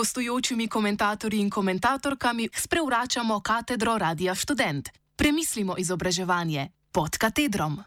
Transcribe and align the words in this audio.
gostujočimi 0.00 0.68
komentatorji 0.68 1.40
in 1.40 1.50
komentatorkami 1.50 2.48
sprevračamo 2.56 3.40
katedro 3.40 3.98
Radia 3.98 4.34
Student. 4.34 4.88
Premislimo 5.16 5.74
izobraževanje 5.78 6.68
pod 6.92 7.18
katedrom. 7.18 7.82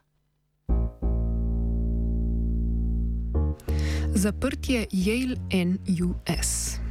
Zaprtje 4.15 4.85
Yale 4.91 5.37
NUS. 5.65 6.82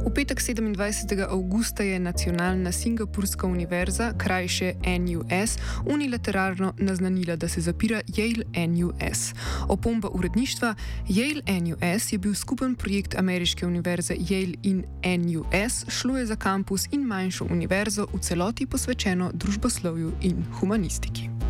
V 0.00 0.08
petek 0.08 0.40
27. 0.40 1.28
avgusta 1.28 1.82
je 1.82 1.98
Nacionalna 1.98 2.72
Singapurska 2.72 3.46
univerza, 3.46 4.12
krajše 4.18 4.74
NUS, 4.98 5.58
unilateralno 5.86 6.74
naznanila, 6.78 7.36
da 7.36 7.48
se 7.48 7.60
zapira 7.60 8.00
Yale 8.08 8.44
NUS. 8.68 9.34
Opomba 9.68 10.08
uredništva: 10.08 10.74
Yale 11.08 11.42
NUS 11.60 12.12
je 12.12 12.18
bil 12.18 12.34
skupen 12.34 12.74
projekt 12.74 13.14
ameriške 13.14 13.66
univerze 13.66 14.14
Yale 14.14 14.56
in 14.62 14.84
NUS, 15.04 15.84
šlo 15.88 16.18
je 16.18 16.26
za 16.26 16.36
kampus 16.36 16.88
in 16.92 17.02
manjšo 17.02 17.44
univerzo 17.50 18.06
v 18.12 18.18
celoti 18.20 18.66
posvečeno 18.66 19.30
družboslovju 19.34 20.12
in 20.22 20.44
humanistiki. 20.60 21.49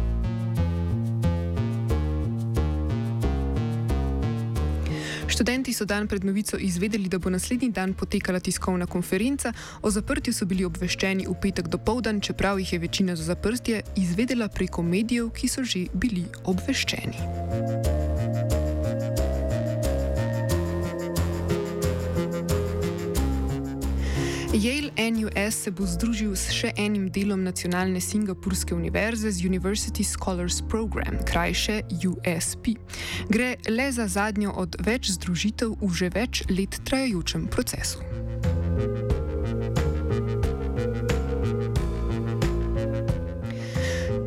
Študenti 5.30 5.72
so 5.72 5.84
dan 5.84 6.08
pred 6.08 6.24
novico 6.24 6.56
izvedeli, 6.56 7.08
da 7.08 7.18
bo 7.18 7.30
naslednji 7.30 7.70
dan 7.70 7.94
potekala 7.94 8.40
tiskovna 8.40 8.86
konferenca. 8.86 9.52
O 9.82 9.90
zaprtju 9.90 10.34
so 10.34 10.46
bili 10.46 10.64
obveščeni 10.64 11.28
v 11.28 11.36
petek 11.42 11.68
do 11.70 11.78
povdan, 11.78 12.20
čeprav 12.20 12.58
jih 12.58 12.72
je 12.72 12.78
večina 12.78 13.16
za 13.16 13.24
zaprtje 13.30 13.82
izvedela 13.96 14.48
preko 14.48 14.82
medijev, 14.82 15.30
ki 15.30 15.48
so 15.48 15.64
že 15.64 15.86
bili 15.94 16.26
obveščeni. 16.44 17.89
Yale 24.52 24.90
NUS 25.10 25.54
se 25.54 25.70
bo 25.70 25.86
združil 25.86 26.32
s 26.34 26.50
še 26.50 26.72
enim 26.74 27.06
delom 27.14 27.44
nacionalne 27.46 28.00
Singapurske 28.02 28.74
univerze 28.74 29.30
z 29.30 29.46
University 29.46 30.02
Scholars 30.02 30.58
Program, 30.66 31.22
krajše 31.22 31.86
USP. 32.02 32.74
Gre 33.30 33.54
le 33.70 33.86
za 33.94 34.08
zadnjo 34.10 34.50
od 34.50 34.74
več 34.82 35.14
združitev 35.14 35.78
v 35.78 35.90
že 35.94 36.10
več 36.10 36.42
let 36.50 36.82
trajajočem 36.82 37.46
procesu. 37.46 38.02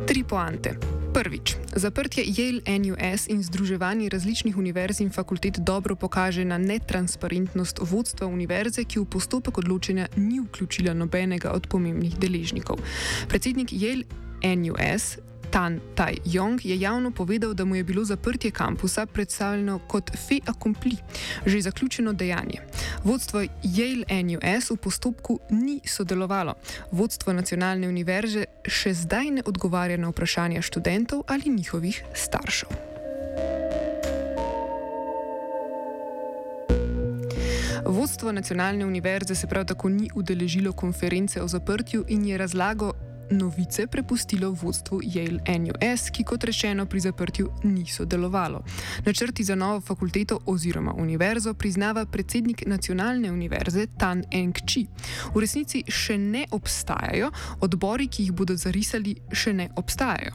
Tri 0.08 0.24
poante. 0.24 0.93
Prvič, 1.14 1.54
zaprtje 1.78 2.26
Yale 2.26 2.58
NUS 2.66 3.28
in 3.30 3.42
združevanje 3.42 4.08
različnih 4.08 4.56
univerz 4.58 5.00
in 5.00 5.10
fakultet 5.10 5.58
dobro 5.58 5.94
pokaže 5.96 6.44
na 6.44 6.58
netransparentnost 6.58 7.78
vodstva 7.82 8.26
univerze, 8.26 8.82
ki 8.84 8.98
v 8.98 9.06
postopek 9.06 9.58
odločanja 9.58 10.08
ni 10.16 10.40
vključila 10.42 10.94
nobenega 10.94 11.54
od 11.54 11.70
pomembnih 11.70 12.18
deležnikov. 12.18 12.82
Predsednik 13.30 13.70
Yale 13.70 14.02
NUS 14.42 15.22
Tan 15.54 15.80
Tai 15.94 16.16
Yong 16.26 16.58
je 16.64 16.80
javno 16.80 17.10
povedal, 17.10 17.54
da 17.54 17.64
mu 17.64 17.76
je 17.76 17.84
bilo 17.84 18.04
zaprtje 18.04 18.50
kampusa 18.50 19.06
predstavljeno 19.06 19.78
kot 19.78 20.10
fe 20.28 20.38
accompli, 20.46 20.96
že 21.46 21.60
zaključeno 21.60 22.12
dejanje. 22.12 22.58
Vodstvo 23.04 23.40
Yale 23.62 24.22
NUS 24.22 24.70
v 24.70 24.76
postopku 24.76 25.38
ni 25.50 25.80
sodelovalo. 25.86 26.54
Vodstvo 26.90 27.32
nacionalne 27.32 27.88
univerze 27.88 28.44
še 28.66 28.94
zdaj 28.94 29.30
ne 29.30 29.42
odgovarja 29.46 29.96
na 29.96 30.10
vprašanja 30.10 30.62
študentov 30.62 31.22
ali 31.26 31.54
njihovih 31.54 32.02
staršev. 32.14 32.68
Vodstvo 37.86 38.32
nacionalne 38.32 38.86
univerze 38.86 39.34
se 39.34 39.46
prav 39.46 39.66
tako 39.66 39.88
ni 39.88 40.10
udeležilo 40.14 40.72
konference 40.72 41.42
o 41.42 41.48
zaprtju 41.48 42.04
in 42.08 42.24
je 42.24 42.38
razlago 42.38 42.92
novice 43.30 43.86
prepustilo 43.86 44.50
vodstvu 44.50 45.00
Yale 45.02 45.40
NUS, 45.58 46.10
ki 46.10 46.24
kot 46.24 46.44
rečeno 46.44 46.86
pri 46.86 47.00
zaprtju 47.00 47.50
ni 47.64 47.86
sodelovalo. 47.86 48.64
Načrti 49.04 49.44
za 49.44 49.54
novo 49.54 49.80
fakulteto 49.80 50.38
oziroma 50.46 50.92
univerzo 50.92 51.54
priznava 51.54 52.06
predsednik 52.06 52.62
nacionalne 52.66 53.32
univerze 53.32 53.86
Tan 53.98 54.24
Eng-chi. 54.30 54.86
V 55.34 55.40
resnici 55.40 55.82
še 55.88 56.18
ne 56.18 56.46
obstajajo, 56.50 57.30
odbori, 57.60 58.08
ki 58.08 58.22
jih 58.22 58.32
bodo 58.32 58.56
zarisali, 58.56 59.16
še 59.32 59.52
ne 59.52 59.68
obstajajo. 59.76 60.32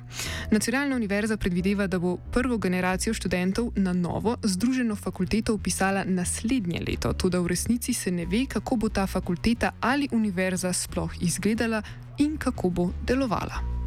Nacionalna 0.52 0.96
univerza 0.96 1.38
predvideva, 1.38 1.88
da 1.88 2.00
bo 2.00 2.18
prvo 2.32 2.58
generacijo 2.58 3.14
študentov 3.14 3.72
na 3.76 3.94
novo 3.94 4.38
združeno 4.44 4.96
fakulteto 4.96 5.54
upisala 5.54 6.04
naslednje 6.06 6.84
leto, 6.88 7.14
tudi 7.14 7.38
v 7.38 7.48
resnici 7.48 7.94
se 7.94 8.12
ne 8.12 8.26
ve, 8.26 8.46
kako 8.46 8.76
bo 8.76 8.90
ta 8.90 9.08
fakulteta 9.08 9.72
ali 9.82 10.10
univerza 10.12 10.74
sploh 10.74 11.12
izgledala 11.22 11.82
in 12.20 12.38
kako 12.38 12.70
bo 12.70 12.90
delovala. 13.08 13.80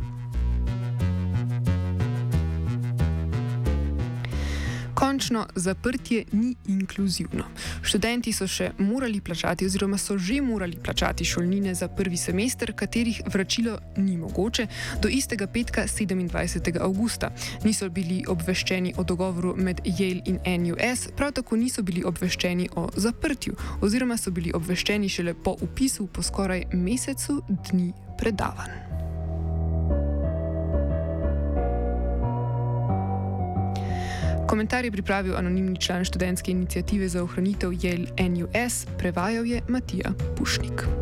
Končno, 5.02 5.46
zaprtje 5.54 6.24
ni 6.32 6.54
inkluzivno. 6.68 7.44
Študenti 7.82 8.30
so 8.32 8.46
še 8.46 8.68
morali 8.78 9.18
plačati, 9.20 9.66
oziroma 9.66 9.98
so 9.98 10.14
že 10.18 10.36
morali 10.40 10.76
plačati 10.78 11.24
šolnine 11.24 11.74
za 11.74 11.88
prvi 11.88 12.16
semester, 12.16 12.70
katerih 12.72 13.18
vračilo 13.26 13.78
ni 13.96 14.16
mogoče, 14.16 14.66
do 15.02 15.08
istega 15.08 15.46
petka 15.46 15.86
27. 15.90 16.78
augusta. 16.80 17.32
Niso 17.64 17.88
bili 17.88 18.22
obveščeni 18.28 18.94
o 18.96 19.02
dogovoru 19.02 19.56
med 19.56 19.80
Yale 19.84 20.22
in 20.24 20.38
NUS, 20.62 21.08
prav 21.16 21.32
tako 21.32 21.56
niso 21.56 21.82
bili 21.82 22.04
obveščeni 22.06 22.68
o 22.76 22.86
zaprtju, 22.96 23.58
oziroma 23.80 24.16
so 24.16 24.30
bili 24.30 24.54
obveščeni 24.54 25.08
šele 25.08 25.34
po 25.34 25.56
upisu 25.60 26.06
po 26.06 26.22
skoraj 26.22 26.68
mesecu 26.72 27.42
dni 27.48 27.92
predavanj. 28.22 28.70
Komentar 34.46 34.84
je 34.84 34.92
pripravil 34.92 35.36
anonimni 35.36 35.80
član 35.80 36.04
študentske 36.04 36.50
inicijative 36.50 37.08
za 37.08 37.22
ohranitev 37.22 37.70
Yale 37.70 38.06
NUS, 38.28 38.86
prevajal 38.98 39.46
je 39.46 39.62
Matija 39.68 40.12
Pušnik. 40.36 41.01